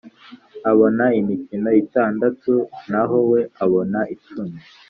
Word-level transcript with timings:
abona 0.71 1.05
imikono 1.19 1.69
itandatu 1.83 2.51
naho 2.91 3.17
we 3.31 3.41
abona 3.63 3.99
icumi 4.15 4.57